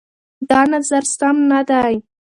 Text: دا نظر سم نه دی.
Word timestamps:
دا 0.49 0.59
نظر 0.73 1.03
سم 1.17 1.37
نه 1.51 1.59
دی. 1.69 1.93